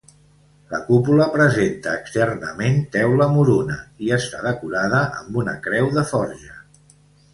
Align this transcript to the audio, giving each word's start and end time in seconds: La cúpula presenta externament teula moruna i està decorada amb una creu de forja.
La 0.69 0.77
cúpula 0.85 1.27
presenta 1.33 1.91
externament 1.97 2.81
teula 2.95 3.27
moruna 3.35 3.77
i 4.07 4.11
està 4.19 4.41
decorada 4.49 5.03
amb 5.23 5.39
una 5.43 5.55
creu 5.69 5.93
de 5.99 6.07
forja. 6.15 6.59